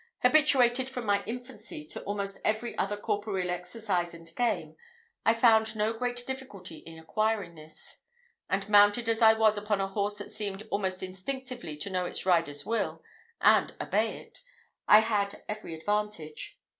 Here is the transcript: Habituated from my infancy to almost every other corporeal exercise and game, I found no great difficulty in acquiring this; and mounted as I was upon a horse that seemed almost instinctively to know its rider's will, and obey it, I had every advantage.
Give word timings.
Habituated 0.23 0.89
from 0.89 1.05
my 1.05 1.23
infancy 1.25 1.85
to 1.85 2.01
almost 2.05 2.39
every 2.43 2.75
other 2.75 2.97
corporeal 2.97 3.51
exercise 3.51 4.15
and 4.15 4.35
game, 4.35 4.75
I 5.27 5.35
found 5.35 5.75
no 5.75 5.93
great 5.93 6.25
difficulty 6.25 6.77
in 6.77 6.97
acquiring 6.97 7.53
this; 7.53 7.97
and 8.49 8.67
mounted 8.67 9.07
as 9.07 9.21
I 9.21 9.33
was 9.33 9.59
upon 9.59 9.79
a 9.79 9.85
horse 9.85 10.17
that 10.17 10.31
seemed 10.31 10.67
almost 10.71 11.03
instinctively 11.03 11.77
to 11.77 11.91
know 11.91 12.05
its 12.07 12.25
rider's 12.25 12.65
will, 12.65 13.03
and 13.41 13.75
obey 13.79 14.17
it, 14.17 14.41
I 14.87 15.01
had 15.01 15.43
every 15.47 15.75
advantage. 15.75 16.57